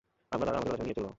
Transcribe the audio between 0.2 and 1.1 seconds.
আর তারা আমাকে তাদের সাথে নিয়ে চলল।